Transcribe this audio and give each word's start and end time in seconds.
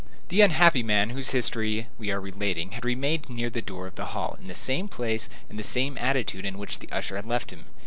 The 0.29 0.41
unhappy 0.41 0.81
man 0.81 1.11
whose 1.11 1.29
history 1.29 1.87
we 1.99 2.09
are 2.09 2.19
relating 2.19 2.71
had 2.71 2.83
remained 2.83 3.29
near 3.29 3.51
the 3.51 3.61
door 3.61 3.85
of 3.85 3.93
the 3.93 4.05
hall, 4.17 4.35
in 4.41 4.47
the 4.47 4.55
same 4.55 4.87
place 4.87 5.29
and 5.47 5.59
the 5.59 5.63
same 5.63 5.95
attitude 5.99 6.43
in 6.43 6.57
which 6.57 6.79
the 6.79 6.91
usher 6.91 7.17
had 7.17 7.27
left 7.27 7.53
him. 7.53 7.65